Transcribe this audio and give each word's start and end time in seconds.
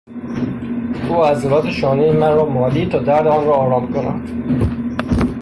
او 1.09 1.23
عضلات 1.25 1.69
شانهی 1.69 2.11
مرا 2.11 2.45
مالید 2.49 2.89
تا 2.91 2.99
درد 2.99 3.27
آن 3.27 3.45
را 3.47 3.53
آرام 3.53 3.93
کند. 3.93 4.29